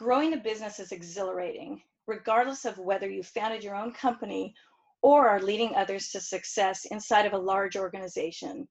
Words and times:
Growing 0.00 0.32
a 0.32 0.38
business 0.38 0.80
is 0.80 0.92
exhilarating, 0.92 1.82
regardless 2.06 2.64
of 2.64 2.78
whether 2.78 3.06
you 3.06 3.22
founded 3.22 3.62
your 3.62 3.74
own 3.74 3.92
company 3.92 4.54
or 5.02 5.28
are 5.28 5.42
leading 5.42 5.74
others 5.74 6.08
to 6.08 6.22
success 6.22 6.86
inside 6.86 7.26
of 7.26 7.34
a 7.34 7.38
large 7.38 7.76
organization. 7.76 8.66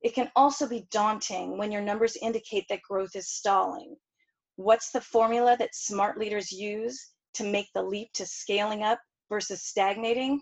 It 0.00 0.14
can 0.14 0.30
also 0.36 0.68
be 0.68 0.86
daunting 0.92 1.58
when 1.58 1.72
your 1.72 1.82
numbers 1.82 2.16
indicate 2.22 2.66
that 2.68 2.82
growth 2.82 3.16
is 3.16 3.28
stalling. 3.28 3.96
What's 4.54 4.92
the 4.92 5.00
formula 5.00 5.56
that 5.58 5.74
smart 5.74 6.18
leaders 6.18 6.52
use 6.52 7.14
to 7.34 7.42
make 7.42 7.66
the 7.74 7.82
leap 7.82 8.12
to 8.12 8.24
scaling 8.24 8.84
up 8.84 9.00
versus 9.28 9.64
stagnating? 9.64 10.40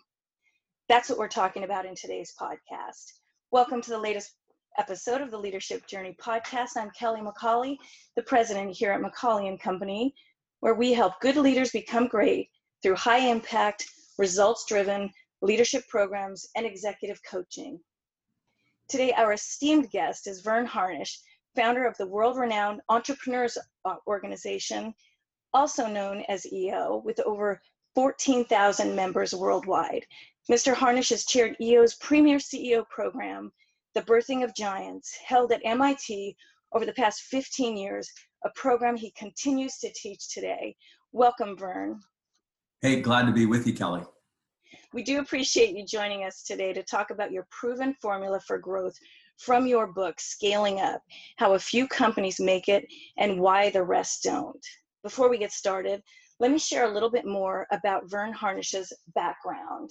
That's 0.90 1.08
what 1.08 1.16
we're 1.16 1.28
talking 1.28 1.64
about 1.64 1.86
in 1.86 1.94
today's 1.94 2.34
podcast. 2.38 3.14
Welcome 3.50 3.80
to 3.80 3.88
the 3.88 3.98
latest 3.98 4.34
episode 4.78 5.20
of 5.20 5.32
the 5.32 5.38
Leadership 5.38 5.84
Journey 5.88 6.16
podcast. 6.22 6.76
I'm 6.76 6.90
Kelly 6.90 7.20
McCauley, 7.20 7.78
the 8.14 8.22
president 8.22 8.76
here 8.76 8.92
at 8.92 9.00
McCauley 9.00 9.48
and 9.48 9.60
Company, 9.60 10.14
where 10.60 10.74
we 10.74 10.92
help 10.92 11.14
good 11.20 11.36
leaders 11.36 11.72
become 11.72 12.06
great 12.06 12.48
through 12.80 12.94
high 12.94 13.28
impact, 13.28 13.84
results 14.18 14.66
driven 14.68 15.10
leadership 15.42 15.82
programs 15.88 16.46
and 16.54 16.64
executive 16.64 17.20
coaching. 17.28 17.80
Today, 18.88 19.12
our 19.14 19.32
esteemed 19.32 19.90
guest 19.90 20.28
is 20.28 20.42
Verne 20.42 20.64
Harnish, 20.66 21.18
founder 21.56 21.84
of 21.84 21.96
the 21.96 22.06
world 22.06 22.38
renowned 22.38 22.80
Entrepreneurs 22.88 23.58
uh, 23.84 23.96
Organization, 24.06 24.94
also 25.52 25.88
known 25.88 26.22
as 26.28 26.50
EO, 26.52 27.02
with 27.04 27.18
over 27.26 27.60
14,000 27.96 28.94
members 28.94 29.34
worldwide. 29.34 30.06
Mr. 30.48 30.72
Harnish 30.72 31.08
has 31.08 31.24
chaired 31.24 31.56
EO's 31.60 31.96
premier 31.96 32.38
CEO 32.38 32.88
program, 32.88 33.50
The 33.98 34.04
Birthing 34.04 34.44
of 34.44 34.54
Giants, 34.54 35.18
held 35.26 35.50
at 35.50 35.60
MIT 35.64 36.36
over 36.72 36.86
the 36.86 36.92
past 36.92 37.22
15 37.22 37.76
years, 37.76 38.08
a 38.44 38.50
program 38.54 38.94
he 38.94 39.10
continues 39.18 39.78
to 39.78 39.92
teach 39.92 40.32
today. 40.32 40.76
Welcome, 41.10 41.58
Verne. 41.58 41.98
Hey, 42.80 43.00
glad 43.00 43.26
to 43.26 43.32
be 43.32 43.44
with 43.44 43.66
you, 43.66 43.72
Kelly. 43.72 44.02
We 44.92 45.02
do 45.02 45.18
appreciate 45.18 45.76
you 45.76 45.84
joining 45.84 46.22
us 46.22 46.44
today 46.44 46.72
to 46.74 46.84
talk 46.84 47.10
about 47.10 47.32
your 47.32 47.48
proven 47.50 47.92
formula 48.00 48.38
for 48.46 48.56
growth 48.56 48.94
from 49.36 49.66
your 49.66 49.88
book, 49.88 50.20
Scaling 50.20 50.78
Up 50.78 51.02
How 51.38 51.54
a 51.54 51.58
Few 51.58 51.88
Companies 51.88 52.38
Make 52.38 52.68
It 52.68 52.86
and 53.16 53.40
Why 53.40 53.68
the 53.68 53.82
Rest 53.82 54.22
Don't. 54.22 54.64
Before 55.02 55.28
we 55.28 55.38
get 55.38 55.50
started, 55.50 56.04
let 56.38 56.52
me 56.52 56.58
share 56.60 56.88
a 56.88 56.94
little 56.94 57.10
bit 57.10 57.26
more 57.26 57.66
about 57.72 58.08
Verne 58.08 58.32
Harnish's 58.32 58.92
background. 59.16 59.90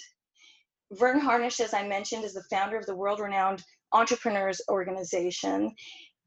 Verne 0.93 1.19
Harnish, 1.19 1.59
as 1.59 1.73
I 1.73 1.85
mentioned, 1.85 2.23
is 2.23 2.33
the 2.33 2.45
founder 2.49 2.77
of 2.77 2.85
the 2.85 2.95
world 2.95 3.19
renowned 3.19 3.61
Entrepreneurs 3.93 4.61
Organization, 4.69 5.73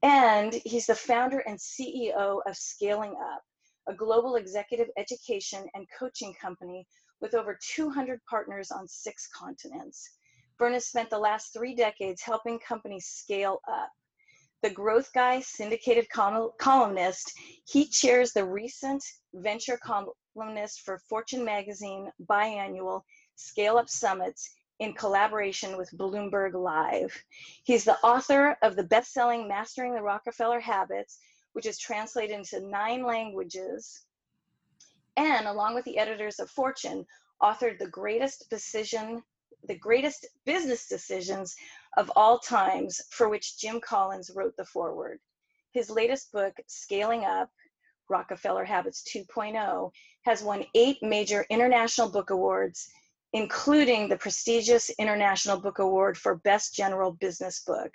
and 0.03 0.55
he's 0.65 0.87
the 0.87 0.95
founder 0.95 1.41
and 1.41 1.59
CEO 1.59 2.41
of 2.47 2.57
Scaling 2.57 3.15
Up, 3.33 3.43
a 3.89 3.95
global 3.95 4.37
executive 4.37 4.89
education 4.97 5.67
and 5.75 5.87
coaching 5.99 6.35
company 6.41 6.87
with 7.21 7.35
over 7.35 7.59
200 7.75 8.21
partners 8.29 8.71
on 8.71 8.89
six 8.89 9.29
continents. 9.29 10.11
Verne 10.59 10.75
has 10.75 10.87
spent 10.87 11.11
the 11.11 11.19
last 11.19 11.53
three 11.53 11.75
decades 11.75 12.23
helping 12.23 12.59
companies 12.59 13.07
scale 13.07 13.61
up. 13.69 13.91
The 14.63 14.71
growth 14.71 15.11
guy, 15.15 15.41
syndicated 15.41 16.07
columnist, 16.11 17.33
he 17.67 17.87
chairs 17.87 18.33
the 18.33 18.45
recent 18.45 19.03
venture 19.33 19.79
columnist 19.79 20.81
for 20.81 20.99
Fortune 21.09 21.45
magazine 21.45 22.11
biannual 22.29 23.03
Scale 23.37 23.79
Up 23.79 23.89
Summits 23.89 24.51
in 24.81 24.95
collaboration 24.95 25.77
with 25.77 25.97
Bloomberg 25.97 26.55
Live. 26.55 27.25
He's 27.65 27.85
the 27.85 27.99
author 27.99 28.57
of 28.63 28.77
the 28.77 28.83
best 28.83 29.13
selling 29.13 29.47
Mastering 29.47 29.95
the 29.95 30.03
Rockefeller 30.03 30.59
Habits, 30.59 31.19
which 31.53 31.67
is 31.67 31.79
translated 31.79 32.37
into 32.37 32.67
nine 32.67 33.05
languages 33.05 34.05
and 35.17 35.47
along 35.47 35.75
with 35.75 35.85
the 35.85 35.99
editors 35.99 36.39
of 36.41 36.51
Fortune, 36.51 37.05
authored 37.43 37.79
the 37.79 37.89
greatest 37.89 38.49
decision, 38.49 39.23
the 39.65 39.75
greatest 39.75 40.27
business 40.47 40.89
decisions 40.89 41.57
of 41.99 42.11
all 42.17 42.39
times, 42.39 43.01
for 43.11 43.29
which 43.29 43.59
Jim 43.59 43.81
Collins 43.81 44.31
wrote 44.35 44.57
the 44.57 44.65
foreword. 44.65 45.19
His 45.73 45.91
latest 45.91 46.33
book, 46.33 46.59
Scaling 46.67 47.25
Up 47.25 47.51
Rockefeller 48.09 48.65
Habits 48.65 49.03
2.0, 49.15 49.93
has 50.23 50.43
won 50.43 50.65
eight 50.75 51.03
major 51.03 51.45
international 51.51 52.09
book 52.09 52.31
awards, 52.31 52.91
including 53.33 54.09
the 54.09 54.17
prestigious 54.17 54.91
International 54.99 55.61
Book 55.61 55.79
Award 55.79 56.17
for 56.17 56.37
Best 56.37 56.75
General 56.75 57.13
Business 57.13 57.63
Book. 57.67 57.91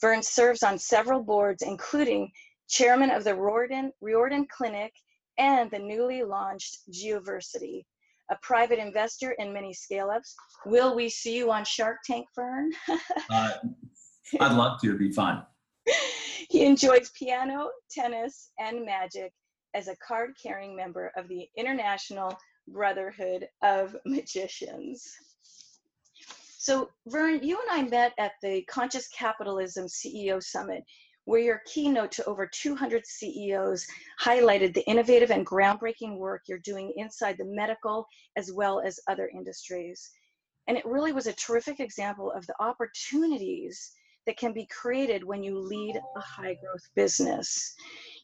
Verne 0.00 0.22
serves 0.22 0.62
on 0.62 0.78
several 0.78 1.22
boards, 1.22 1.62
including 1.62 2.30
chairman 2.68 3.10
of 3.10 3.24
the 3.24 3.34
Riordan, 3.34 3.92
Riordan 4.00 4.46
Clinic 4.50 4.92
and 5.38 5.70
the 5.70 5.78
newly 5.78 6.22
launched 6.22 6.78
Geoversity, 6.90 7.84
a 8.30 8.36
private 8.42 8.78
investor 8.78 9.32
in 9.38 9.52
many 9.52 9.72
scale 9.72 10.10
ups. 10.10 10.34
Will 10.66 10.94
we 10.94 11.08
see 11.08 11.36
you 11.36 11.50
on 11.50 11.64
Shark 11.64 11.98
Tank, 12.04 12.26
Verne? 12.34 12.70
uh, 13.30 13.50
I'd 14.40 14.56
love 14.56 14.80
to, 14.80 14.88
it'd 14.88 14.98
be 14.98 15.12
fun. 15.12 15.44
he 16.50 16.64
enjoys 16.64 17.10
piano, 17.10 17.70
tennis, 17.90 18.50
and 18.58 18.84
magic 18.84 19.32
as 19.74 19.88
a 19.88 19.96
card 20.06 20.32
carrying 20.42 20.76
member 20.76 21.12
of 21.16 21.28
the 21.28 21.46
International 21.56 22.36
Brotherhood 22.68 23.48
of 23.62 23.96
Magicians. 24.06 25.10
So, 26.58 26.90
Verne, 27.06 27.42
you 27.42 27.58
and 27.60 27.80
I 27.80 27.88
met 27.88 28.12
at 28.18 28.32
the 28.42 28.62
Conscious 28.62 29.08
Capitalism 29.08 29.86
CEO 29.86 30.42
Summit 30.42 30.84
where 31.24 31.40
your 31.40 31.62
keynote 31.66 32.10
to 32.12 32.24
over 32.24 32.46
200 32.46 33.06
CEOs 33.06 33.86
highlighted 34.20 34.74
the 34.74 34.88
innovative 34.88 35.30
and 35.30 35.46
groundbreaking 35.46 36.16
work 36.18 36.42
you're 36.48 36.58
doing 36.58 36.92
inside 36.96 37.36
the 37.38 37.44
medical 37.44 38.06
as 38.36 38.52
well 38.52 38.80
as 38.80 38.98
other 39.08 39.30
industries. 39.32 40.10
And 40.66 40.76
it 40.76 40.84
really 40.84 41.12
was 41.12 41.26
a 41.26 41.32
terrific 41.34 41.80
example 41.80 42.32
of 42.32 42.46
the 42.46 42.54
opportunities 42.60 43.92
that 44.26 44.36
can 44.36 44.52
be 44.52 44.66
created 44.66 45.24
when 45.24 45.42
you 45.42 45.58
lead 45.58 45.96
a 46.16 46.20
high 46.20 46.54
growth 46.54 46.88
business. 46.94 47.74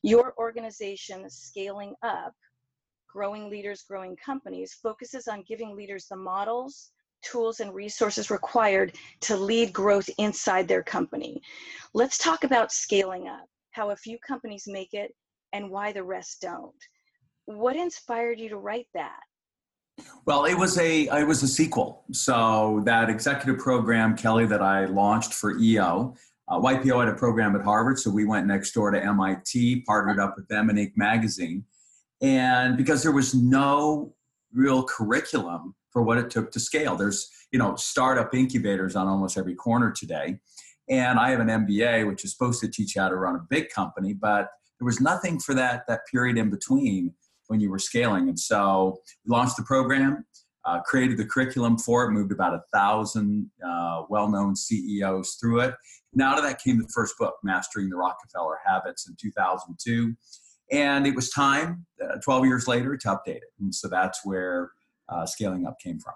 Your 0.03 0.35
organization, 0.39 1.29
Scaling 1.29 1.95
Up, 2.03 2.35
Growing 3.09 3.51
Leaders, 3.51 3.85
Growing 3.89 4.17
Companies, 4.17 4.75
focuses 4.83 5.29
on 5.29 5.45
giving 5.49 5.75
leaders 5.75 6.07
the 6.07 6.17
models, 6.17 6.91
tools 7.23 7.61
and 7.61 7.75
resources 7.75 8.31
required 8.31 8.95
to 9.21 9.37
lead 9.37 9.73
growth 9.73 10.09
inside 10.19 10.69
their 10.69 10.83
company. 10.83 11.41
Let's 11.95 12.19
talk 12.19 12.45
about 12.45 12.73
scaling 12.73 13.29
up, 13.29 13.47
how 13.73 13.91
a 13.91 13.97
few 13.97 14.19
companies 14.27 14.65
make 14.67 14.93
it 14.93 15.13
and 15.53 15.71
why 15.71 15.93
the 15.93 16.05
rest 16.05 16.41
don't. 16.43 16.75
What 17.47 17.77
inspired 17.77 18.39
you 18.39 18.49
to 18.51 18.59
write 18.59 18.87
that? 18.95 19.21
Well, 20.27 20.45
it 20.45 20.55
was 20.55 20.79
a 20.79 21.09
it 21.09 21.27
was 21.27 21.43
a 21.43 21.49
sequel. 21.49 22.05
So 22.13 22.83
that 22.85 23.11
executive 23.11 23.59
program, 23.59 24.17
Kelly, 24.17 24.47
that 24.47 24.63
I 24.63 24.85
launched 24.85 25.35
for 25.35 25.59
EO, 25.59 26.15
uh, 26.49 26.61
YPO 26.61 27.01
had 27.01 27.09
a 27.09 27.17
program 27.17 27.57
at 27.57 27.63
Harvard, 27.63 27.99
so 27.99 28.11
we 28.11 28.25
went 28.25 28.47
next 28.47 28.73
door 28.73 28.91
to 28.91 29.03
MIT, 29.03 29.83
partnered 29.83 30.21
up 30.21 30.35
with 30.37 30.49
them 30.49 30.71
and 30.71 30.79
Inc. 30.79 30.93
magazine, 30.97 31.65
and 32.21 32.77
because 32.77 33.03
there 33.03 33.13
was 33.13 33.35
no 33.35 34.15
real 34.53 34.83
curriculum 34.83 35.75
for 35.91 36.03
what 36.03 36.19
it 36.19 36.31
took 36.31 36.51
to 36.53 36.61
scale. 36.61 36.97
There's, 36.97 37.31
you 37.51 37.59
know, 37.59 37.77
startup 37.77 38.35
incubators 38.35 38.97
on 38.97 39.07
almost 39.07 39.39
every 39.39 39.55
corner 39.55 39.91
today. 39.91 40.39
And 40.89 41.19
I 41.19 41.31
have 41.31 41.41
an 41.41 41.49
MBA, 41.49 42.07
which 42.07 42.25
is 42.25 42.33
supposed 42.33 42.61
to 42.61 42.69
teach 42.69 42.95
you 42.95 43.03
how 43.03 43.09
to 43.09 43.17
run 43.17 43.37
a 43.37 43.47
big 43.51 43.69
company, 43.71 44.15
but 44.15 44.49
there 44.79 44.87
was 44.87 45.01
nothing 45.01 45.39
for 45.39 45.55
that, 45.55 45.85
that 45.89 46.01
period 46.11 46.39
in 46.39 46.51
between 46.51 47.15
when 47.49 47.61
you 47.61 47.71
were 47.71 47.79
scaling. 47.79 48.29
And 48.29 48.39
so 48.39 49.01
we 49.25 49.31
launched 49.31 49.57
the 49.57 49.65
program, 49.65 50.25
uh, 50.65 50.81
created 50.83 51.19
the 51.19 51.25
curriculum 51.25 51.79
for 51.79 52.05
it, 52.05 52.13
moved 52.13 52.33
about 52.33 52.55
a 52.55 52.63
thousand 52.73 53.51
uh, 53.67 54.03
well-known 54.09 54.55
CEOs 54.55 55.37
through 55.41 55.61
it. 55.61 55.75
Now 56.15 56.35
to 56.35 56.43
that 56.43 56.63
came 56.63 56.79
the 56.79 56.89
first 56.95 57.19
book, 57.19 57.35
Mastering 57.43 57.91
the 57.91 57.97
Rockefeller 57.97 58.59
Habits 58.65 59.09
in 59.09 59.17
2002. 59.21 60.15
And 60.71 61.07
it 61.07 61.15
was 61.15 61.31
time, 61.31 61.87
uh, 62.03 62.17
12 62.23 62.45
years 62.47 62.69
later, 62.69 62.97
to 62.97 63.09
update 63.09 63.37
it. 63.37 63.53
And 63.61 63.75
so 63.75 63.89
that's 63.89 64.21
where 64.25 64.73
uh, 65.09 65.25
scaling 65.25 65.67
up 65.67 65.79
came 65.79 65.99
from. 65.99 66.15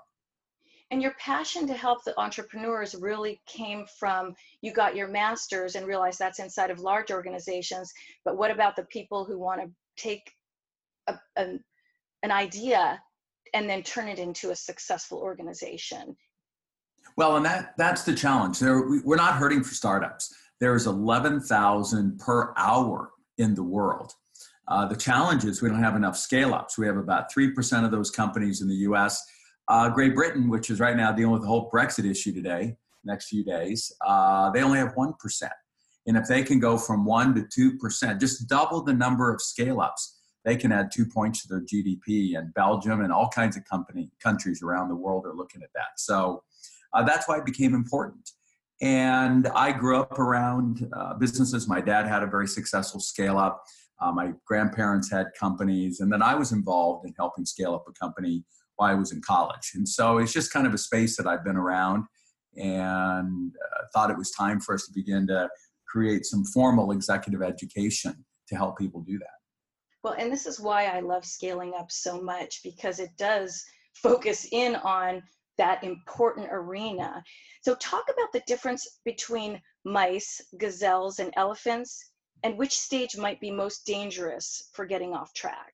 And 0.90 1.00
your 1.00 1.14
passion 1.19 1.66
to 1.69 1.72
help 1.72 2.04
the 2.04 2.19
entrepreneurs 2.20 2.94
really 2.94 3.40
came 3.46 3.87
from 3.99 4.34
you 4.60 4.75
got 4.75 4.94
your 4.94 5.08
master's 5.08 5.75
and 5.75 5.87
realized 5.87 6.19
that's 6.19 6.38
inside 6.38 6.70
of 6.70 6.81
large 6.81 7.10
organizations. 7.10 7.90
But 8.26 8.37
what 8.37 8.50
about 8.50 8.76
the 8.76 8.84
people 8.84 9.25
who 9.25 9.38
want 9.38 9.62
to 9.62 9.70
take 9.96 10.31
a, 11.06 11.14
a, 11.37 11.58
an 12.22 12.31
idea 12.31 13.00
and 13.55 13.70
then 13.70 13.82
turn 13.82 14.06
it 14.06 14.19
into 14.19 14.50
a 14.50 14.56
successful 14.56 15.19
organization? 15.19 16.14
Well, 17.16 17.37
and 17.37 17.46
that 17.46 17.75
that's 17.78 18.02
the 18.02 18.14
challenge. 18.14 18.58
There, 18.58 19.00
we're 19.02 19.16
not 19.16 19.37
hurting 19.37 19.62
for 19.64 19.75
startups. 19.75 20.34
There's 20.60 20.87
11,000 20.87 22.19
per 22.19 22.52
hour 22.58 23.10
in 23.38 23.55
the 23.55 23.64
world. 23.64 24.12
Uh, 24.68 24.86
the 24.86 24.96
challenge 24.96 25.44
is 25.44 25.60
we 25.60 25.68
don't 25.68 25.82
have 25.82 25.96
enough 25.96 26.16
scale 26.16 26.54
ups. 26.54 26.78
We 26.78 26.86
have 26.86 26.96
about 26.96 27.32
3% 27.32 27.84
of 27.84 27.90
those 27.90 28.10
companies 28.10 28.62
in 28.62 28.68
the 28.68 28.76
US. 28.76 29.22
Uh, 29.68 29.88
Great 29.88 30.14
Britain, 30.14 30.48
which 30.48 30.70
is 30.70 30.80
right 30.80 30.96
now 30.96 31.12
dealing 31.12 31.32
with 31.32 31.42
the 31.42 31.48
whole 31.48 31.70
Brexit 31.70 32.08
issue 32.08 32.32
today, 32.32 32.76
next 33.04 33.28
few 33.28 33.44
days, 33.44 33.92
uh, 34.06 34.50
they 34.50 34.62
only 34.62 34.78
have 34.78 34.94
1%. 34.94 35.14
And 36.06 36.16
if 36.16 36.26
they 36.26 36.42
can 36.42 36.58
go 36.58 36.76
from 36.76 37.06
1% 37.06 37.48
to 37.50 37.78
2%, 37.80 38.20
just 38.20 38.48
double 38.48 38.82
the 38.82 38.92
number 38.92 39.32
of 39.32 39.40
scale 39.40 39.80
ups, 39.80 40.18
they 40.44 40.56
can 40.56 40.72
add 40.72 40.90
two 40.92 41.06
points 41.06 41.42
to 41.42 41.48
their 41.48 41.60
GDP. 41.60 42.36
And 42.36 42.52
Belgium 42.54 43.02
and 43.02 43.12
all 43.12 43.28
kinds 43.28 43.56
of 43.56 43.64
company 43.64 44.10
countries 44.20 44.62
around 44.62 44.88
the 44.88 44.96
world 44.96 45.26
are 45.26 45.34
looking 45.34 45.62
at 45.62 45.70
that. 45.74 45.98
So 45.98 46.42
uh, 46.92 47.04
that's 47.04 47.28
why 47.28 47.38
it 47.38 47.44
became 47.44 47.74
important. 47.74 48.30
And 48.80 49.46
I 49.48 49.70
grew 49.70 50.00
up 50.00 50.18
around 50.18 50.88
uh, 50.92 51.14
businesses. 51.14 51.68
My 51.68 51.80
dad 51.80 52.08
had 52.08 52.24
a 52.24 52.26
very 52.26 52.48
successful 52.48 52.98
scale 52.98 53.38
up. 53.38 53.62
Uh, 54.02 54.12
my 54.12 54.32
grandparents 54.46 55.10
had 55.10 55.28
companies, 55.38 56.00
and 56.00 56.12
then 56.12 56.22
I 56.22 56.34
was 56.34 56.52
involved 56.52 57.06
in 57.06 57.14
helping 57.16 57.44
scale 57.44 57.75
up 57.75 57.84
a 57.88 57.93
company 57.93 58.44
while 58.76 58.90
I 58.90 58.94
was 58.94 59.12
in 59.12 59.20
college. 59.22 59.72
And 59.75 59.88
so 59.88 60.19
it's 60.19 60.32
just 60.32 60.52
kind 60.52 60.66
of 60.66 60.75
a 60.75 60.78
space 60.78 61.16
that 61.16 61.26
I've 61.26 61.44
been 61.44 61.56
around 61.56 62.04
and 62.56 63.52
uh, 63.54 63.82
thought 63.93 64.10
it 64.10 64.19
was 64.19 64.31
time 64.31 64.60
for 64.60 64.75
us 64.75 64.87
to 64.87 64.93
begin 64.94 65.26
to 65.28 65.49
create 65.88 66.26
some 66.26 66.44
formal 66.44 66.90
executive 66.90 67.43
education 67.43 68.25
to 68.49 68.56
help 68.56 68.78
people 68.78 69.02
do 69.02 69.19
that. 69.19 69.28
Well, 70.02 70.14
and 70.19 70.32
this 70.32 70.46
is 70.46 70.58
why 70.58 70.87
I 70.87 71.00
love 71.00 71.25
scaling 71.25 71.75
up 71.78 71.93
so 71.93 72.20
much 72.20 72.60
because 72.64 72.98
it 72.98 73.10
does 73.16 73.62
focus 73.94 74.48
in 74.50 74.76
on 74.76 75.22
that 75.58 75.84
important 75.84 76.48
arena. 76.50 77.22
So, 77.62 77.75
talk 77.76 78.05
about 78.12 78.32
the 78.32 78.43
difference 78.46 79.00
between 79.05 79.60
mice, 79.84 80.40
gazelles, 80.58 81.19
and 81.20 81.32
elephants, 81.37 82.11
and 82.42 82.56
which 82.58 82.76
stage 82.76 83.16
might 83.16 83.40
be 83.40 83.50
most 83.50 83.86
dangerous 83.86 84.68
for 84.72 84.84
getting 84.84 85.14
off 85.14 85.32
track. 85.32 85.72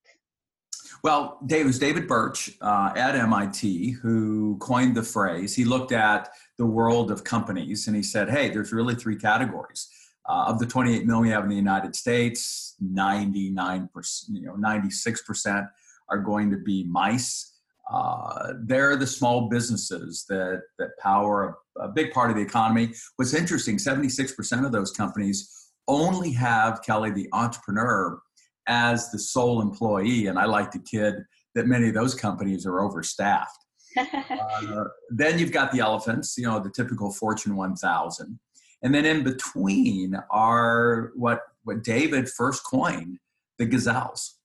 Well, 1.03 1.39
Dave, 1.47 1.63
it 1.63 1.67
was 1.67 1.79
David 1.79 2.09
Birch 2.09 2.51
uh, 2.61 2.93
at 2.97 3.15
MIT 3.15 3.91
who 3.91 4.57
coined 4.59 4.97
the 4.97 5.03
phrase. 5.03 5.55
He 5.55 5.65
looked 5.65 5.93
at 5.93 6.31
the 6.57 6.67
world 6.67 7.11
of 7.11 7.25
companies 7.25 7.87
and 7.87 7.97
he 7.97 8.03
said, 8.03 8.31
hey, 8.31 8.51
there's 8.51 8.73
really 8.73 8.95
three 8.95 9.17
categories. 9.17 9.89
Uh, 10.29 10.45
of 10.49 10.59
the 10.59 10.67
28 10.67 11.07
million 11.07 11.23
we 11.23 11.31
have 11.31 11.45
in 11.45 11.49
the 11.49 11.57
United 11.57 11.97
States, 11.97 12.75
99%, 12.85 13.89
you 14.29 14.43
know, 14.43 14.55
96% 14.55 15.69
are 16.11 16.19
going 16.19 16.51
to 16.51 16.59
be 16.59 16.85
mice. 16.85 17.55
Uh, 17.91 18.53
they're 18.65 18.97
the 18.97 19.07
small 19.07 19.49
businesses 19.49 20.27
that, 20.29 20.63
that 20.79 20.91
power 20.99 21.57
a, 21.79 21.85
a, 21.85 21.89
big 21.89 22.13
part 22.13 22.29
of 22.29 22.37
the 22.37 22.43
economy. 22.43 22.93
What's 23.17 23.33
interesting, 23.33 23.79
76% 23.79 24.67
of 24.67 24.73
those 24.73 24.91
companies 24.91 25.58
only 25.89 26.33
have, 26.33 26.83
Kelly, 26.83 27.11
the 27.11 27.29
entrepreneur 27.33 28.21
as 28.67 29.11
the 29.11 29.19
sole 29.19 29.61
employee. 29.61 30.27
And 30.27 30.39
I 30.39 30.45
like 30.45 30.71
to 30.73 30.79
kid 30.79 31.15
that 31.55 31.67
many 31.67 31.89
of 31.89 31.95
those 31.95 32.15
companies 32.15 32.67
are 32.67 32.81
overstaffed. 32.81 33.59
uh, 33.97 34.85
then 35.11 35.39
you've 35.39 35.53
got 35.53 35.73
the 35.73 35.81
elephants, 35.81 36.37
you 36.37 36.47
know, 36.47 36.61
the 36.61 36.71
typical 36.71 37.11
Fortune 37.13 37.57
1000. 37.57 38.39
And 38.83 38.95
then 38.95 39.05
in 39.05 39.25
between 39.25 40.15
are 40.31 41.11
what, 41.17 41.41
what 41.65 41.83
David 41.83 42.29
first 42.29 42.63
coined 42.65 43.19
the 43.59 43.67
gazelles. 43.67 44.37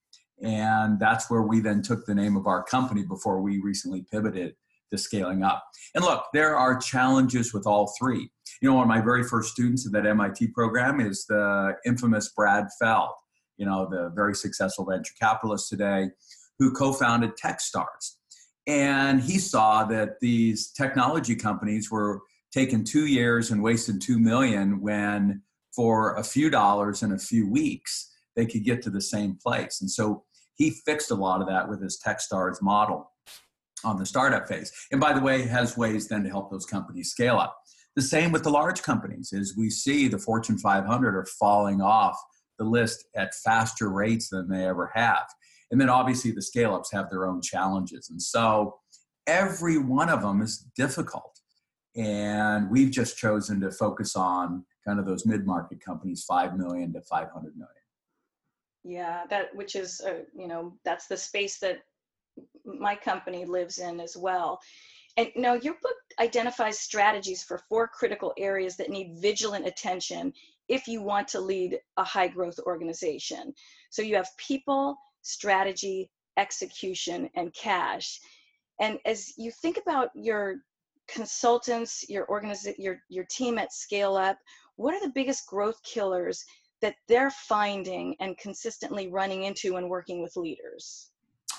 And 0.42 1.00
that's 1.00 1.30
where 1.30 1.44
we 1.44 1.60
then 1.60 1.82
took 1.82 2.06
the 2.06 2.16
name 2.16 2.36
of 2.36 2.48
our 2.48 2.64
company 2.64 3.04
before 3.04 3.42
we 3.42 3.60
recently 3.60 4.06
pivoted 4.12 4.56
scaling 4.98 5.44
up. 5.44 5.64
And 5.96 6.04
look, 6.04 6.26
there 6.34 6.56
are 6.58 6.78
challenges 6.78 7.54
with 7.54 7.66
all 7.68 7.94
three. 8.00 8.30
You 8.62 8.70
know, 8.70 8.76
one 8.76 8.84
of 8.84 8.90
my 8.90 9.02
very 9.02 9.24
first 9.24 9.52
students 9.52 9.86
in 9.86 9.92
that 9.94 10.06
MIT 10.06 10.48
program 10.48 11.00
is 11.00 11.26
the 11.28 11.76
infamous 11.86 12.32
Brad 12.36 12.68
Feld, 12.80 13.10
you 13.58 13.66
know, 13.66 13.88
the 13.90 14.12
very 14.16 14.36
successful 14.36 14.86
venture 14.86 15.14
capitalist 15.20 15.70
today 15.70 16.10
who 16.60 16.72
co 16.72 16.94
founded 16.94 17.32
Techstars. 17.44 18.18
And 18.68 19.22
he 19.22 19.40
saw 19.40 19.84
that 19.86 20.20
these 20.22 20.72
technology 20.72 21.36
companies 21.36 21.92
were 21.92 22.22
taking 22.54 22.84
two 22.84 23.08
years 23.08 23.52
and 23.52 23.62
wasted 23.62 24.02
two 24.02 24.20
million 24.20 24.80
when 24.80 25.42
for 25.76 26.16
a 26.16 26.24
few 26.24 26.50
dollars 26.50 27.04
in 27.04 27.12
a 27.12 27.18
few 27.18 27.50
weeks 27.50 28.12
they 28.36 28.46
could 28.46 28.64
get 28.64 28.82
to 28.84 28.90
the 28.90 29.02
same 29.02 29.38
place. 29.44 29.82
And 29.82 29.90
so 29.90 30.24
he 30.56 30.72
fixed 30.86 31.12
a 31.12 31.16
lot 31.16 31.42
of 31.42 31.48
that 31.48 31.68
with 31.68 31.82
his 31.82 32.00
Techstars 32.06 32.62
model 32.62 33.12
on 33.84 33.98
the 33.98 34.06
startup 34.06 34.48
phase. 34.48 34.72
And 34.92 35.00
by 35.00 35.14
the 35.14 35.22
way, 35.22 35.44
has 35.44 35.78
ways 35.78 36.08
then 36.08 36.24
to 36.24 36.30
help 36.30 36.52
those 36.52 36.66
companies 36.66 37.12
scale 37.12 37.38
up. 37.38 37.58
The 37.96 38.02
same 38.02 38.32
with 38.32 38.44
the 38.44 38.50
large 38.50 38.82
companies 38.82 39.34
is 39.34 39.58
we 39.58 39.70
see 39.70 40.08
the 40.08 40.18
Fortune 40.18 40.58
500 40.58 41.16
are 41.16 41.26
falling 41.26 41.82
off 41.82 42.18
the 42.58 42.66
list 42.66 43.06
at 43.16 43.36
faster 43.36 43.90
rates 43.90 44.30
than 44.30 44.50
they 44.50 44.66
ever 44.66 44.92
have. 44.94 45.26
And 45.72 45.80
then 45.80 45.90
obviously 45.90 46.32
the 46.32 46.42
scale 46.42 46.74
ups 46.76 46.92
have 46.92 47.10
their 47.10 47.28
own 47.28 47.42
challenges. 47.42 48.10
And 48.10 48.22
so 48.22 48.80
every 49.28 49.78
one 49.78 50.10
of 50.10 50.22
them 50.22 50.42
is 50.42 50.66
difficult. 50.76 51.40
And 51.96 52.70
we've 52.72 52.92
just 52.92 53.18
chosen 53.18 53.62
to 53.62 53.72
focus 53.72 54.16
on 54.16 54.66
kind 54.86 55.00
of 55.00 55.06
those 55.06 55.26
mid 55.26 55.46
market 55.46 55.80
companies, 55.84 56.24
5 56.28 56.58
million 56.58 56.94
to 56.94 57.02
500 57.02 57.56
million. 57.56 57.68
Yeah, 58.84 59.24
that 59.30 59.56
which 59.56 59.76
is, 59.76 60.02
uh, 60.02 60.24
you 60.36 60.48
know, 60.48 60.74
that's 60.84 61.08
the 61.08 61.16
space 61.16 61.60
that 61.60 61.80
my 62.66 62.96
company 62.96 63.46
lives 63.46 63.80
in 63.80 64.00
as 64.00 64.16
well. 64.18 64.60
And 65.18 65.30
now 65.36 65.54
your 65.54 65.76
book 65.82 65.96
identifies 66.20 66.80
strategies 66.80 67.44
for 67.44 67.60
four 67.70 67.88
critical 67.88 68.34
areas 68.38 68.78
that 68.78 68.90
need 68.90 69.18
vigilant 69.22 69.68
attention 69.68 70.34
if 70.70 70.88
you 70.88 71.02
want 71.02 71.28
to 71.30 71.40
lead 71.40 71.80
a 71.98 72.04
high 72.04 72.28
growth 72.28 72.60
organization. 72.66 73.54
So 73.90 74.02
you 74.02 74.16
have 74.16 74.30
people, 74.38 74.98
strategy, 75.22 76.10
execution, 76.38 77.30
and 77.36 77.54
cash. 77.54 78.20
And 78.80 78.98
as 79.06 79.34
you 79.38 79.52
think 79.52 79.78
about 79.78 80.10
your 80.16 80.56
consultants, 81.08 82.10
your 82.10 82.28
organization, 82.30 82.82
your, 82.82 83.00
your 83.10 83.26
team 83.26 83.60
at 83.60 83.74
Scale 83.74 84.16
Up, 84.16 84.38
what 84.78 84.96
are 84.96 85.02
the 85.02 85.14
biggest 85.14 85.46
growth 85.46 85.82
killers 85.84 86.44
that 86.82 86.96
they're 87.08 87.32
finding 87.32 88.16
and 88.20 88.38
consistently 88.38 89.10
running 89.10 89.44
into 89.44 89.74
when 89.74 89.90
working 89.90 90.24
with 90.24 90.36
leaders? 90.36 91.12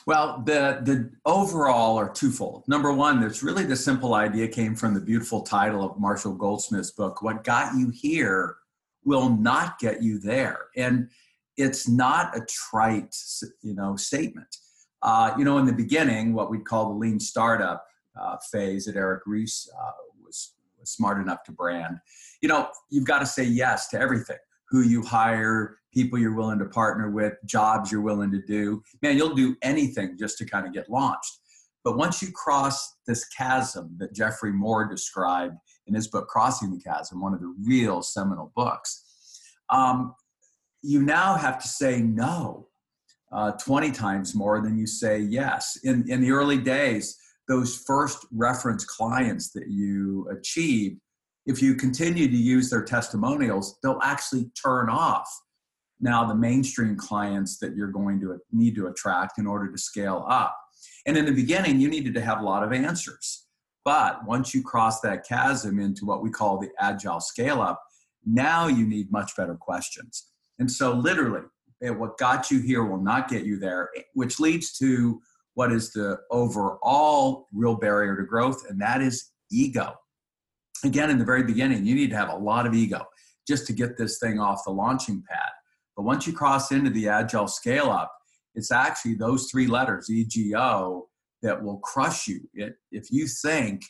Well, 0.06 0.42
the 0.44 0.80
the 0.82 1.10
overall 1.24 1.96
are 1.96 2.12
twofold. 2.12 2.64
Number 2.68 2.92
one, 2.92 3.20
there's 3.20 3.42
really 3.42 3.64
the 3.64 3.76
simple 3.76 4.14
idea 4.14 4.48
came 4.48 4.74
from 4.74 4.92
the 4.92 5.00
beautiful 5.00 5.40
title 5.40 5.82
of 5.82 5.98
Marshall 5.98 6.34
Goldsmith's 6.34 6.90
book, 6.90 7.22
What 7.22 7.42
Got 7.42 7.74
You 7.74 7.90
Here 7.90 8.56
Will 9.04 9.30
Not 9.30 9.78
Get 9.78 10.02
You 10.02 10.18
There. 10.18 10.66
And 10.76 11.08
it's 11.56 11.88
not 11.88 12.36
a 12.36 12.44
trite, 12.46 13.16
you 13.62 13.74
know, 13.74 13.96
statement. 13.96 14.56
Uh, 15.02 15.34
you 15.38 15.44
know, 15.44 15.58
in 15.58 15.66
the 15.66 15.72
beginning, 15.72 16.34
what 16.34 16.50
we'd 16.50 16.64
call 16.66 16.88
the 16.88 16.98
lean 16.98 17.20
startup 17.20 17.86
uh, 18.20 18.36
phase 18.50 18.84
that 18.86 18.96
Eric 18.96 19.22
Ries 19.26 19.68
uh, 19.78 19.90
was, 20.24 20.54
was 20.78 20.90
smart 20.90 21.20
enough 21.20 21.44
to 21.44 21.52
brand, 21.52 21.98
you 22.40 22.48
know, 22.48 22.68
you've 22.90 23.06
got 23.06 23.20
to 23.20 23.26
say 23.26 23.44
yes 23.44 23.88
to 23.88 23.98
everything 23.98 24.38
who 24.74 24.82
you 24.82 25.00
hire, 25.04 25.78
people 25.92 26.18
you're 26.18 26.34
willing 26.34 26.58
to 26.58 26.64
partner 26.64 27.08
with, 27.08 27.34
jobs 27.44 27.92
you're 27.92 28.00
willing 28.00 28.32
to 28.32 28.42
do. 28.42 28.82
Man, 29.02 29.16
you'll 29.16 29.36
do 29.36 29.54
anything 29.62 30.18
just 30.18 30.36
to 30.38 30.44
kind 30.44 30.66
of 30.66 30.72
get 30.72 30.90
launched. 30.90 31.38
But 31.84 31.96
once 31.96 32.20
you 32.20 32.32
cross 32.32 32.96
this 33.06 33.24
chasm 33.28 33.94
that 33.98 34.12
Geoffrey 34.12 34.52
Moore 34.52 34.88
described 34.88 35.54
in 35.86 35.94
his 35.94 36.08
book, 36.08 36.26
Crossing 36.26 36.72
the 36.72 36.80
Chasm, 36.80 37.20
one 37.20 37.34
of 37.34 37.40
the 37.40 37.54
real 37.62 38.02
seminal 38.02 38.50
books, 38.56 39.04
um, 39.70 40.12
you 40.82 41.00
now 41.00 41.36
have 41.36 41.62
to 41.62 41.68
say 41.68 42.00
no 42.00 42.66
uh, 43.30 43.52
20 43.52 43.92
times 43.92 44.34
more 44.34 44.60
than 44.60 44.76
you 44.76 44.88
say 44.88 45.20
yes. 45.20 45.78
In, 45.84 46.10
in 46.10 46.20
the 46.20 46.32
early 46.32 46.58
days, 46.58 47.16
those 47.46 47.84
first 47.86 48.26
reference 48.32 48.84
clients 48.84 49.52
that 49.52 49.68
you 49.68 50.28
achieved 50.36 50.98
if 51.46 51.60
you 51.60 51.74
continue 51.74 52.28
to 52.28 52.36
use 52.36 52.70
their 52.70 52.82
testimonials, 52.82 53.78
they'll 53.82 54.00
actually 54.02 54.50
turn 54.60 54.88
off 54.88 55.28
now 56.00 56.24
the 56.24 56.34
mainstream 56.34 56.96
clients 56.96 57.58
that 57.58 57.76
you're 57.76 57.88
going 57.88 58.20
to 58.20 58.38
need 58.52 58.74
to 58.74 58.86
attract 58.86 59.38
in 59.38 59.46
order 59.46 59.70
to 59.70 59.78
scale 59.78 60.24
up. 60.28 60.56
And 61.06 61.16
in 61.16 61.24
the 61.24 61.32
beginning, 61.32 61.80
you 61.80 61.88
needed 61.88 62.14
to 62.14 62.20
have 62.20 62.40
a 62.40 62.44
lot 62.44 62.62
of 62.62 62.72
answers. 62.72 63.46
But 63.84 64.26
once 64.26 64.54
you 64.54 64.62
cross 64.62 65.00
that 65.00 65.26
chasm 65.26 65.78
into 65.78 66.06
what 66.06 66.22
we 66.22 66.30
call 66.30 66.58
the 66.58 66.70
agile 66.78 67.20
scale 67.20 67.60
up, 67.60 67.82
now 68.24 68.66
you 68.66 68.86
need 68.86 69.12
much 69.12 69.36
better 69.36 69.54
questions. 69.54 70.30
And 70.58 70.70
so, 70.70 70.92
literally, 70.92 71.42
eh, 71.82 71.90
what 71.90 72.16
got 72.16 72.50
you 72.50 72.60
here 72.60 72.84
will 72.84 73.02
not 73.02 73.28
get 73.28 73.44
you 73.44 73.58
there, 73.58 73.90
which 74.14 74.40
leads 74.40 74.76
to 74.78 75.20
what 75.52 75.70
is 75.70 75.92
the 75.92 76.18
overall 76.30 77.48
real 77.52 77.74
barrier 77.74 78.16
to 78.16 78.24
growth, 78.24 78.64
and 78.68 78.80
that 78.80 79.02
is 79.02 79.32
ego 79.50 79.94
again, 80.84 81.10
in 81.10 81.18
the 81.18 81.24
very 81.24 81.42
beginning, 81.42 81.84
you 81.84 81.94
need 81.94 82.10
to 82.10 82.16
have 82.16 82.30
a 82.30 82.36
lot 82.36 82.66
of 82.66 82.74
ego 82.74 83.04
just 83.46 83.66
to 83.66 83.72
get 83.72 83.96
this 83.96 84.18
thing 84.18 84.38
off 84.38 84.64
the 84.64 84.72
launching 84.72 85.22
pad. 85.28 85.50
But 85.96 86.04
once 86.04 86.26
you 86.26 86.32
cross 86.32 86.72
into 86.72 86.90
the 86.90 87.08
agile 87.08 87.46
scale 87.46 87.90
up, 87.90 88.12
it's 88.54 88.72
actually 88.72 89.14
those 89.14 89.50
three 89.50 89.66
letters, 89.66 90.10
EGO, 90.10 91.08
that 91.42 91.62
will 91.62 91.78
crush 91.78 92.26
you. 92.26 92.40
It, 92.54 92.74
if 92.90 93.10
you 93.10 93.26
think 93.26 93.82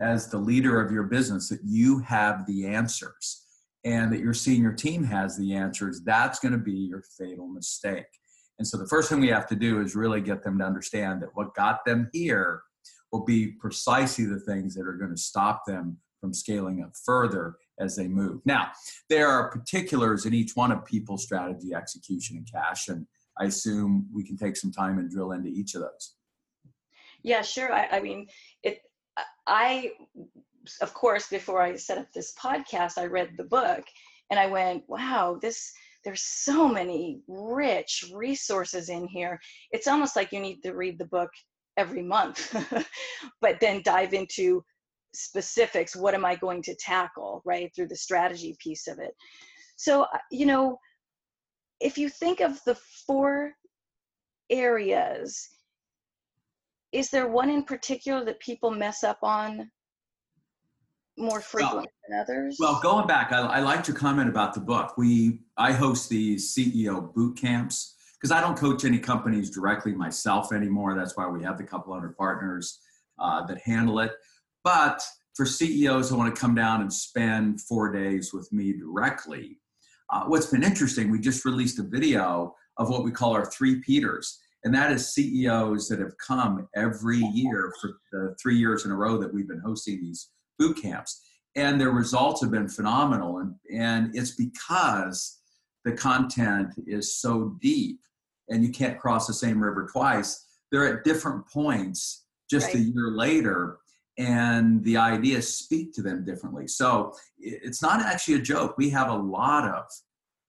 as 0.00 0.28
the 0.28 0.38
leader 0.38 0.80
of 0.80 0.92
your 0.92 1.04
business 1.04 1.48
that 1.48 1.60
you 1.64 1.98
have 2.00 2.46
the 2.46 2.66
answers 2.66 3.42
and 3.84 4.12
that 4.12 4.20
your 4.20 4.34
senior 4.34 4.72
team 4.72 5.04
has 5.04 5.36
the 5.36 5.54
answers, 5.54 6.02
that's 6.04 6.38
going 6.38 6.52
to 6.52 6.58
be 6.58 6.72
your 6.72 7.02
fatal 7.18 7.48
mistake. 7.48 8.06
And 8.58 8.66
so 8.66 8.76
the 8.76 8.86
first 8.86 9.08
thing 9.08 9.20
we 9.20 9.28
have 9.28 9.48
to 9.48 9.56
do 9.56 9.80
is 9.80 9.96
really 9.96 10.20
get 10.20 10.42
them 10.42 10.58
to 10.58 10.64
understand 10.64 11.22
that 11.22 11.30
what 11.34 11.54
got 11.54 11.84
them 11.84 12.08
here 12.12 12.62
will 13.10 13.24
be 13.24 13.52
precisely 13.60 14.24
the 14.24 14.40
things 14.40 14.74
that 14.74 14.86
are 14.86 14.96
going 14.96 15.10
to 15.14 15.20
stop 15.20 15.62
them 15.66 15.98
from 16.24 16.32
scaling 16.32 16.82
up 16.82 16.92
further 17.04 17.56
as 17.78 17.96
they 17.96 18.08
move. 18.08 18.40
Now, 18.46 18.68
there 19.10 19.28
are 19.28 19.50
particulars 19.50 20.24
in 20.24 20.32
each 20.32 20.52
one 20.54 20.72
of 20.72 20.82
people 20.86 21.18
strategy, 21.18 21.74
execution, 21.74 22.38
and 22.38 22.50
cash. 22.50 22.88
And 22.88 23.06
I 23.38 23.44
assume 23.44 24.06
we 24.10 24.24
can 24.24 24.38
take 24.38 24.56
some 24.56 24.72
time 24.72 24.98
and 24.98 25.10
drill 25.10 25.32
into 25.32 25.50
each 25.50 25.74
of 25.74 25.82
those. 25.82 26.14
Yeah, 27.22 27.42
sure. 27.42 27.70
I, 27.70 27.88
I 27.92 28.00
mean, 28.00 28.26
it. 28.62 28.78
I, 29.46 29.92
of 30.80 30.94
course, 30.94 31.28
before 31.28 31.60
I 31.60 31.76
set 31.76 31.98
up 31.98 32.10
this 32.14 32.32
podcast, 32.42 32.96
I 32.96 33.04
read 33.04 33.32
the 33.36 33.44
book, 33.44 33.84
and 34.30 34.40
I 34.40 34.46
went, 34.46 34.84
"Wow, 34.88 35.38
this." 35.40 35.72
There's 36.04 36.22
so 36.22 36.68
many 36.68 37.22
rich 37.28 38.04
resources 38.12 38.90
in 38.90 39.06
here. 39.08 39.40
It's 39.70 39.86
almost 39.86 40.16
like 40.16 40.32
you 40.32 40.40
need 40.40 40.60
to 40.60 40.74
read 40.74 40.98
the 40.98 41.06
book 41.06 41.30
every 41.78 42.02
month, 42.02 42.54
but 43.40 43.58
then 43.58 43.80
dive 43.82 44.12
into 44.12 44.62
specifics. 45.14 45.96
What 45.96 46.14
am 46.14 46.24
I 46.24 46.34
going 46.36 46.62
to 46.62 46.74
tackle, 46.74 47.42
right, 47.44 47.72
through 47.74 47.88
the 47.88 47.96
strategy 47.96 48.56
piece 48.60 48.86
of 48.86 48.98
it? 48.98 49.14
So, 49.76 50.02
uh, 50.02 50.18
you 50.30 50.46
know, 50.46 50.78
if 51.80 51.98
you 51.98 52.08
think 52.08 52.40
of 52.40 52.60
the 52.64 52.76
four 53.06 53.52
areas, 54.50 55.48
is 56.92 57.10
there 57.10 57.28
one 57.28 57.50
in 57.50 57.64
particular 57.64 58.24
that 58.24 58.40
people 58.40 58.70
mess 58.70 59.02
up 59.02 59.18
on 59.22 59.70
more 61.16 61.40
frequently 61.40 61.86
well, 61.86 61.86
than 62.08 62.20
others? 62.20 62.56
Well, 62.58 62.80
going 62.82 63.06
back, 63.06 63.32
I, 63.32 63.40
I 63.40 63.60
like 63.60 63.86
your 63.86 63.96
comment 63.96 64.28
about 64.28 64.54
the 64.54 64.60
book. 64.60 64.96
We 64.96 65.40
I 65.56 65.72
host 65.72 66.08
these 66.08 66.54
CEO 66.54 67.12
boot 67.14 67.36
camps 67.36 67.94
because 68.20 68.32
I 68.32 68.40
don't 68.40 68.56
coach 68.56 68.84
any 68.84 68.98
companies 68.98 69.50
directly 69.50 69.92
myself 69.92 70.52
anymore. 70.52 70.94
That's 70.94 71.16
why 71.16 71.26
we 71.26 71.42
have 71.42 71.58
the 71.58 71.64
couple 71.64 71.92
hundred 71.92 72.16
partners 72.16 72.80
uh, 73.18 73.44
that 73.46 73.58
handle 73.58 74.00
it. 74.00 74.12
But 74.64 75.02
for 75.34 75.44
CEOs 75.44 76.08
who 76.08 76.16
want 76.16 76.34
to 76.34 76.40
come 76.40 76.54
down 76.54 76.80
and 76.80 76.92
spend 76.92 77.60
four 77.60 77.92
days 77.92 78.32
with 78.32 78.50
me 78.52 78.72
directly, 78.72 79.58
uh, 80.10 80.24
what's 80.24 80.46
been 80.46 80.64
interesting, 80.64 81.10
we 81.10 81.20
just 81.20 81.44
released 81.44 81.78
a 81.78 81.82
video 81.82 82.54
of 82.78 82.88
what 82.88 83.04
we 83.04 83.10
call 83.10 83.32
our 83.32 83.46
three 83.46 83.80
Peters. 83.80 84.38
And 84.64 84.74
that 84.74 84.90
is 84.90 85.12
CEOs 85.12 85.88
that 85.88 86.00
have 86.00 86.16
come 86.18 86.66
every 86.74 87.18
year 87.18 87.72
for 87.80 87.90
the 88.12 88.34
three 88.42 88.56
years 88.56 88.86
in 88.86 88.90
a 88.90 88.96
row 88.96 89.18
that 89.18 89.32
we've 89.32 89.48
been 89.48 89.62
hosting 89.64 90.00
these 90.00 90.30
boot 90.58 90.80
camps. 90.80 91.20
And 91.54 91.80
their 91.80 91.90
results 91.90 92.40
have 92.40 92.50
been 92.50 92.68
phenomenal. 92.68 93.38
And, 93.38 93.54
and 93.72 94.16
it's 94.16 94.32
because 94.32 95.38
the 95.84 95.92
content 95.92 96.70
is 96.86 97.20
so 97.20 97.56
deep 97.60 98.00
and 98.48 98.64
you 98.64 98.72
can't 98.72 98.98
cross 98.98 99.26
the 99.26 99.34
same 99.34 99.62
river 99.62 99.86
twice. 99.92 100.46
They're 100.72 100.98
at 100.98 101.04
different 101.04 101.46
points 101.48 102.24
just 102.50 102.68
right. 102.68 102.76
a 102.76 102.78
year 102.78 103.10
later 103.10 103.78
and 104.18 104.82
the 104.84 104.96
ideas 104.96 105.58
speak 105.58 105.92
to 105.94 106.02
them 106.02 106.24
differently. 106.24 106.68
So 106.68 107.14
it's 107.38 107.82
not 107.82 108.00
actually 108.00 108.34
a 108.34 108.42
joke. 108.42 108.76
We 108.78 108.90
have 108.90 109.10
a 109.10 109.16
lot 109.16 109.68
of 109.68 109.84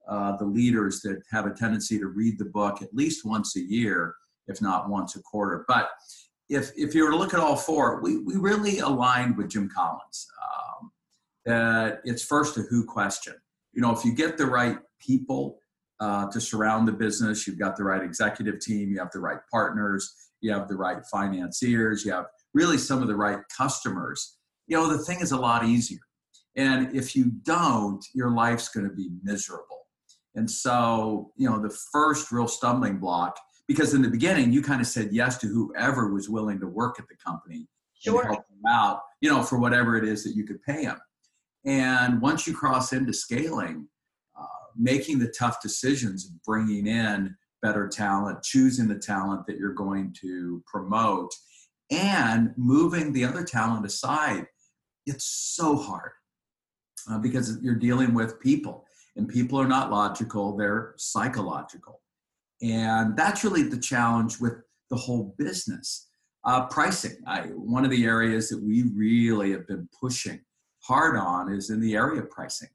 uh, 0.08 0.38
the 0.38 0.46
leaders 0.46 1.02
that 1.02 1.22
have 1.32 1.48
a 1.48 1.54
tendency 1.54 1.98
to 1.98 2.08
read 2.08 2.38
the 2.38 2.46
book 2.46 2.82
at 2.82 2.94
least 2.94 3.26
once 3.26 3.56
a 3.56 3.62
year, 3.62 4.16
if 4.48 4.62
not 4.62 4.90
once 4.90 5.16
a 5.16 5.22
quarter. 5.22 5.66
But 5.68 5.90
if, 6.48 6.72
if 6.78 6.94
you 6.94 7.06
were 7.06 7.12
to 7.12 7.18
look 7.18 7.34
at 7.34 7.40
all 7.40 7.56
four, 7.56 8.02
we, 8.02 8.20
we 8.20 8.36
really 8.36 8.80
aligned 8.80 9.36
with 9.36 9.50
Jim 9.50 9.68
Collins. 9.74 10.28
Um, 10.44 10.92
that 11.46 12.02
it's 12.06 12.24
first 12.24 12.58
a 12.58 12.62
who 12.62 12.86
question. 12.86 13.34
You 13.74 13.82
know, 13.82 13.92
if 13.92 14.06
you 14.06 14.14
get 14.14 14.38
the 14.38 14.46
right 14.46 14.78
people 15.00 15.58
uh, 16.00 16.30
to 16.32 16.42
surround 16.42 16.88
the 16.88 16.92
business, 16.92 17.48
you've 17.48 17.60
got 17.60 17.75
the 17.75 17.84
right 17.84 18.04
executive 18.04 18.60
team, 18.60 18.90
you 18.90 19.00
have 19.00 19.12
the 19.12 19.20
right 19.20 19.40
partners, 19.52 20.14
you 20.42 20.52
have 20.52 20.68
the 20.68 20.75
right 20.75 21.06
financiers, 21.12 22.04
you 22.06 22.12
have 22.12 22.25
really 22.54 22.78
some 22.78 23.02
of 23.02 23.08
the 23.08 23.16
right 23.16 23.40
customers, 23.56 24.38
you 24.68 24.78
know, 24.78 24.92
the 24.92 25.04
thing 25.04 25.20
is 25.22 25.32
a 25.32 25.38
lot 25.38 25.66
easier. 25.66 26.00
And 26.56 26.96
if 26.96 27.16
you 27.16 27.32
don't, 27.44 28.04
your 28.14 28.32
life's 28.32 28.70
going 28.70 28.88
to 28.88 28.94
be 28.94 29.10
miserable. 29.24 29.86
And 30.36 30.50
so, 30.50 31.32
you 31.36 31.50
know, 31.50 31.62
the 31.62 31.75
first 31.92 32.32
real 32.32 32.48
stumbling 32.48 32.98
block, 32.98 33.38
because 33.68 33.94
in 33.94 34.02
the 34.02 34.10
beginning 34.10 34.52
you 34.52 34.62
kind 34.62 34.82
of 34.82 34.88
said 34.88 35.10
yes 35.12 35.38
to 35.40 35.48
whoever 35.48 36.14
was 36.14 36.30
willing 36.30 36.60
to 36.60 36.68
work 36.68 37.00
at 37.00 37.08
the 37.08 37.16
company 37.16 37.68
sure. 38.00 38.22
and 38.22 38.32
help 38.32 38.48
them 38.48 38.72
out, 38.72 39.02
you 39.22 39.30
know, 39.30 39.44
for 39.44 39.58
whatever 39.60 39.98
it 39.98 40.06
is 40.06 40.24
that 40.24 40.36
you 40.36 40.46
could 40.46 40.62
pay 40.64 40.86
them. 40.86 41.00
And 41.66 42.22
once 42.22 42.46
you 42.46 42.54
cross 42.54 42.94
into 42.94 43.12
scaling, 43.14 43.88
making 44.77 45.20
the 45.20 45.34
tough 45.38 45.62
decisions, 45.62 46.25
bringing 46.46 46.88
in 46.88 47.36
better 47.62 47.88
talent, 47.88 48.44
choosing 48.44 48.88
the 48.88 49.00
talent 49.00 49.46
that 49.48 49.58
you're 49.58 49.74
going 49.74 50.13
to 50.22 50.63
promote, 50.67 51.32
and 51.91 52.51
moving 52.58 53.13
the 53.13 53.24
other 53.24 53.44
talent 53.44 53.86
aside 53.86 54.48
it's 55.05 55.25
so 55.25 55.75
hard 55.75 56.12
uh, 57.10 57.20
because 57.20 57.60
you're 57.62 57.75
dealing 57.75 58.13
with 58.13 58.39
people 58.39 58.86
and 59.15 59.27
people 59.29 59.60
are 59.60 59.67
not 59.67 59.91
logical 59.91 60.58
they're 60.58 60.94
psychological. 60.98 62.01
And 62.62 63.15
that's 63.15 63.44
really 63.44 63.63
the 63.63 63.77
challenge 63.77 64.39
with 64.39 64.53
the 64.89 64.96
whole 64.96 65.36
business. 65.38 66.10
Uh, 66.44 66.67
pricing 66.67 67.17
I, 67.25 67.41
one 67.48 67.86
of 67.86 67.91
the 67.91 68.05
areas 68.05 68.50
that 68.50 68.62
we 68.62 68.84
really 68.96 69.51
have 69.51 69.67
been 69.67 69.89
pushing 70.00 70.41
hard 70.84 71.17
on 71.17 71.51
is 71.51 71.70
in 71.70 71.82
the 71.82 71.96
area 71.96 72.22
of 72.22 72.29
pricing 72.29 72.70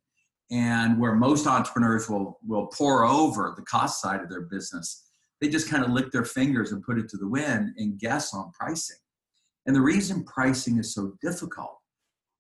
and 0.50 0.98
where 0.98 1.14
most 1.14 1.46
entrepreneurs 1.46 2.08
will 2.08 2.38
will 2.46 2.66
pore 2.66 3.04
over 3.04 3.54
the 3.56 3.62
cost 3.64 4.00
side 4.00 4.20
of 4.20 4.28
their 4.28 4.42
business 4.42 5.10
they 5.40 5.48
just 5.48 5.70
kind 5.70 5.84
of 5.84 5.90
lick 5.90 6.10
their 6.10 6.24
fingers 6.24 6.72
and 6.72 6.82
put 6.82 6.98
it 6.98 7.08
to 7.08 7.16
the 7.16 7.28
wind 7.28 7.74
and 7.78 7.98
guess 7.98 8.34
on 8.34 8.52
pricing. 8.52 8.98
And 9.66 9.74
the 9.74 9.80
reason 9.80 10.24
pricing 10.24 10.78
is 10.78 10.94
so 10.94 11.14
difficult 11.22 11.76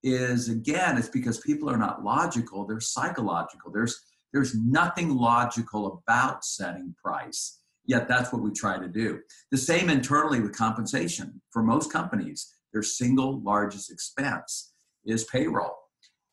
is 0.02 0.48
again, 0.48 0.96
it's 0.98 1.08
because 1.08 1.40
people 1.40 1.68
are 1.68 1.76
not 1.76 2.04
logical, 2.04 2.66
they're 2.66 2.80
psychological. 2.80 3.70
There's 3.70 3.98
there's 4.32 4.54
nothing 4.54 5.08
logical 5.08 6.02
about 6.06 6.44
setting 6.44 6.94
price. 7.02 7.58
Yet 7.84 8.06
that's 8.06 8.32
what 8.32 8.42
we 8.42 8.52
try 8.52 8.78
to 8.78 8.86
do. 8.86 9.18
The 9.50 9.58
same 9.58 9.90
internally 9.90 10.40
with 10.40 10.56
compensation. 10.56 11.42
For 11.50 11.64
most 11.64 11.92
companies, 11.92 12.54
their 12.72 12.84
single 12.84 13.42
largest 13.42 13.90
expense 13.90 14.72
is 15.04 15.24
payroll. 15.24 15.79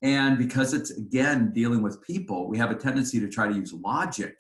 And 0.02 0.38
because 0.38 0.74
it's 0.74 0.92
again 0.92 1.52
dealing 1.54 1.82
with 1.82 2.02
people, 2.02 2.48
we 2.48 2.58
have 2.58 2.72
a 2.72 2.76
tendency 2.76 3.20
to 3.20 3.28
try 3.28 3.48
to 3.48 3.56
use 3.56 3.74
logic 3.74 4.38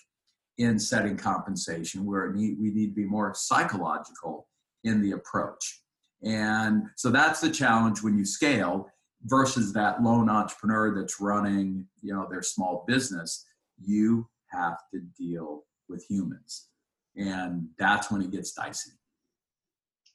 in 0.57 0.79
setting 0.79 1.17
compensation, 1.17 2.05
where 2.05 2.31
need, 2.31 2.57
we 2.59 2.71
need 2.71 2.87
to 2.87 2.95
be 2.95 3.05
more 3.05 3.33
psychological 3.35 4.47
in 4.83 5.01
the 5.01 5.11
approach. 5.11 5.81
And 6.23 6.83
so 6.95 7.09
that's 7.09 7.41
the 7.41 7.49
challenge 7.49 8.01
when 8.01 8.17
you 8.17 8.25
scale 8.25 8.89
versus 9.23 9.73
that 9.73 10.01
lone 10.01 10.29
entrepreneur 10.29 10.95
that's 10.95 11.19
running, 11.19 11.85
you 12.01 12.13
know, 12.13 12.27
their 12.29 12.41
small 12.41 12.85
business. 12.87 13.45
You 13.79 14.27
have 14.47 14.77
to 14.93 15.01
deal 15.17 15.63
with 15.89 16.05
humans. 16.07 16.69
And 17.15 17.67
that's 17.77 18.11
when 18.11 18.21
it 18.21 18.31
gets 18.31 18.51
dicey. 18.51 18.91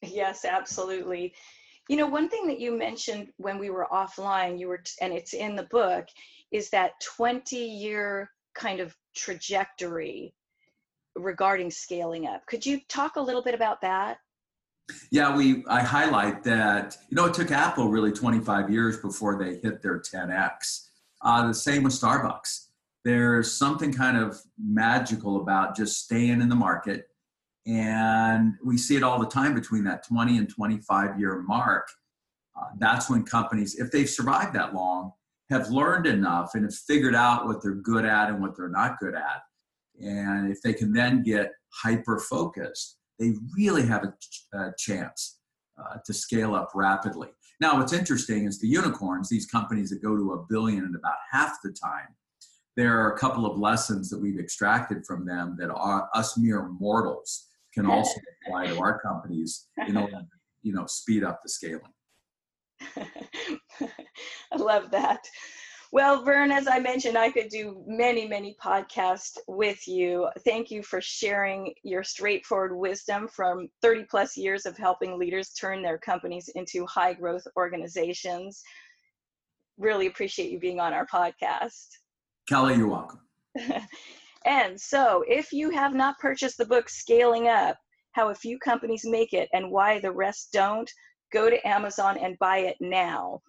Yes, 0.03 0.45
absolutely. 0.45 1.35
You 1.89 1.97
know, 1.97 2.07
one 2.07 2.29
thing 2.29 2.47
that 2.47 2.61
you 2.61 2.77
mentioned 2.77 3.29
when 3.39 3.59
we 3.59 3.71
were 3.71 3.89
offline, 3.93 4.59
you 4.59 4.69
were, 4.69 4.83
and 5.01 5.13
it's 5.13 5.35
in 5.35 5.57
the 5.57 5.65
book, 5.65 6.07
is 6.53 6.71
that 6.71 6.93
20 7.17 7.57
year 7.57 8.31
kind 8.55 8.81
of 8.81 8.95
trajectory 9.17 10.35
regarding 11.17 11.71
scaling 11.71 12.27
up. 12.27 12.47
Could 12.47 12.65
you 12.65 12.81
talk 12.89 13.17
a 13.17 13.21
little 13.21 13.43
bit 13.43 13.55
about 13.55 13.81
that? 13.83 14.19
Yeah, 15.11 15.35
we 15.37 15.65
I 15.69 15.81
highlight 15.81 16.43
that 16.45 16.97
you 17.09 17.17
know 17.17 17.27
it 17.27 17.35
took 17.35 17.51
Apple 17.51 17.89
really 17.89 18.13
25 18.13 18.71
years 18.71 18.99
before 18.99 19.39
they 19.39 19.57
hit 19.57 19.81
their 19.81 20.01
10x. 20.01 20.89
Uh, 21.23 21.47
the 21.47 21.55
same 21.55 21.85
with 21.85 21.93
Starbucks. 21.93 22.67
There's 23.05 23.53
something 23.53 23.93
kind 23.93 24.17
of 24.17 24.41
magical 24.59 25.41
about 25.41 25.77
just 25.77 26.05
staying 26.05 26.41
in 26.41 26.49
the 26.49 26.55
market, 26.55 27.09
and 27.67 28.55
we 28.65 28.77
see 28.77 28.97
it 28.97 29.03
all 29.03 29.19
the 29.19 29.27
time 29.27 29.55
between 29.55 29.85
that 29.85 30.07
20 30.07 30.39
and 30.39 30.49
25 30.49 31.19
year 31.19 31.43
mark. 31.47 31.89
Uh, 32.57 32.67
that's 32.79 33.09
when 33.09 33.25
companies, 33.25 33.77
if 33.77 33.91
they've 33.91 34.11
survived 34.11 34.55
that 34.55 34.75
long, 34.75 35.13
have 35.51 35.71
learned 35.71 36.07
enough 36.07 36.55
and 36.55 36.65
have 36.65 36.75
figured 36.75 37.15
out 37.15 37.47
what 37.47 37.63
they're 37.63 37.75
good 37.75 38.05
at 38.05 38.31
and 38.31 38.41
what 38.41 38.57
they're 38.57 38.69
not 38.69 38.99
good 38.99 39.15
at. 39.15 39.43
And 40.01 40.51
if 40.51 40.61
they 40.63 40.73
can 40.73 40.93
then 40.93 41.23
get 41.23 41.53
hyper 41.83 42.19
focused, 42.19 42.97
they 43.19 43.35
really 43.57 43.87
have 43.87 44.05
a, 44.05 44.15
ch- 44.19 44.47
a 44.55 44.73
chance 44.79 45.39
uh, 45.79 45.99
to 46.05 46.13
scale 46.13 46.55
up 46.55 46.71
rapidly. 46.75 47.29
Now, 47.61 47.79
what's 47.79 47.93
interesting 47.93 48.47
is 48.47 48.59
the 48.59 48.67
unicorns, 48.67 49.29
these 49.29 49.47
companies 49.47 49.91
that 49.91 50.03
go 50.03 50.17
to 50.17 50.33
a 50.33 50.45
billion 50.49 50.85
in 50.85 50.95
about 50.97 51.15
half 51.31 51.59
the 51.63 51.71
time, 51.71 52.09
there 52.77 52.99
are 52.99 53.13
a 53.13 53.19
couple 53.19 53.47
of 53.47 53.59
lessons 53.59 54.09
that 54.11 54.21
we've 54.21 54.41
extracted 54.41 55.07
from 55.07 55.27
them 55.27 55.57
that 55.61 55.71
are, 55.71 56.09
us 56.15 56.39
mere 56.39 56.69
mortals 56.69 57.49
can 57.75 57.87
also 57.87 58.21
apply 58.47 58.67
to 58.67 58.79
our 58.79 59.01
companies 59.01 59.69
in 59.89 59.97
order 59.97 60.13
to 60.13 60.27
you 60.63 60.73
know 60.73 60.87
speed 60.87 61.25
up 61.25 61.41
the 61.43 61.49
scaling. 61.49 61.81
I 64.53 64.57
love 64.57 64.91
that. 64.91 65.21
Well, 65.93 66.25
Verne, 66.25 66.51
as 66.51 66.67
I 66.67 66.79
mentioned, 66.79 67.19
I 67.19 67.31
could 67.31 67.51
do 67.51 67.85
many, 67.87 68.27
many 68.27 68.57
podcasts 68.65 69.37
with 69.47 69.87
you. 69.87 70.27
Thank 70.43 70.71
you 70.71 70.83
for 70.83 71.03
sharing 71.03 71.75
your 71.83 72.03
straightforward 72.03 72.75
wisdom 72.75 73.29
from 73.29 73.69
30 73.83 74.07
plus 74.11 74.35
years 74.35 74.65
of 74.65 74.79
helping 74.79 75.19
leaders 75.19 75.51
turn 75.51 75.83
their 75.83 75.99
companies 75.99 76.49
into 76.55 76.87
high 76.87 77.13
growth 77.13 77.47
organizations. 77.59 78.63
Really 79.77 80.07
appreciate 80.07 80.51
you 80.51 80.59
being 80.59 80.81
on 80.81 80.95
our 80.95 81.07
podcast. 81.07 81.89
Kelly, 82.49 82.77
you're 82.77 82.89
welcome. 82.89 83.21
And 84.45 84.81
so, 84.81 85.25
if 85.29 85.53
you 85.53 85.71
have 85.71 85.95
not 85.95 86.19
purchased 86.19 86.59
the 86.59 86.67
book 86.67 86.89
Scaling 86.89 87.49
Up 87.49 87.77
How 88.13 88.31
a 88.31 88.35
Few 88.35 88.59
Companies 88.59 89.05
Make 89.05 89.33
It 89.33 89.49
and 89.53 89.71
Why 89.71 90.01
the 90.01 90.13
Rest 90.13 90.51
Don't, 90.53 90.91
go 91.33 91.49
to 91.49 91.67
Amazon 91.67 92.19
and 92.19 92.39
buy 92.39 92.59
it 92.59 92.77
now. 92.81 93.41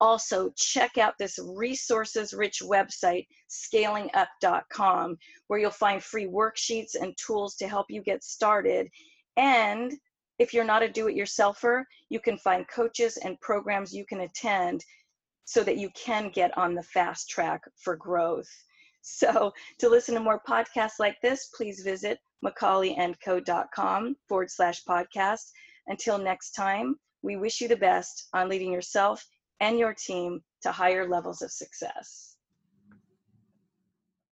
Also, 0.00 0.50
check 0.56 0.98
out 0.98 1.14
this 1.18 1.38
resources 1.54 2.32
rich 2.32 2.60
website, 2.62 3.26
scalingup.com, 3.50 5.16
where 5.46 5.58
you'll 5.58 5.70
find 5.70 6.02
free 6.02 6.26
worksheets 6.26 6.94
and 7.00 7.16
tools 7.16 7.54
to 7.56 7.68
help 7.68 7.86
you 7.88 8.02
get 8.02 8.24
started. 8.24 8.88
And 9.36 9.92
if 10.38 10.52
you're 10.52 10.64
not 10.64 10.82
a 10.82 10.88
do 10.88 11.08
it 11.08 11.16
yourselfer, 11.16 11.84
you 12.08 12.20
can 12.20 12.38
find 12.38 12.66
coaches 12.68 13.16
and 13.18 13.40
programs 13.40 13.92
you 13.92 14.04
can 14.06 14.20
attend 14.20 14.84
so 15.44 15.62
that 15.64 15.78
you 15.78 15.90
can 15.90 16.30
get 16.30 16.56
on 16.58 16.74
the 16.74 16.82
fast 16.82 17.28
track 17.28 17.60
for 17.76 17.96
growth. 17.96 18.48
So, 19.10 19.52
to 19.78 19.88
listen 19.88 20.14
to 20.14 20.20
more 20.20 20.42
podcasts 20.46 20.98
like 21.00 21.20
this, 21.22 21.46
please 21.56 21.80
visit 21.80 22.18
macaulayandco.com 22.44 24.16
forward 24.28 24.50
slash 24.50 24.84
podcast. 24.84 25.50
Until 25.86 26.18
next 26.18 26.52
time, 26.52 26.96
we 27.22 27.36
wish 27.36 27.60
you 27.60 27.68
the 27.68 27.76
best 27.76 28.28
on 28.34 28.50
leading 28.50 28.70
yourself 28.70 29.26
and 29.60 29.78
your 29.78 29.94
team 29.94 30.42
to 30.62 30.72
higher 30.72 31.08
levels 31.08 31.40
of 31.40 31.50
success. 31.50 32.27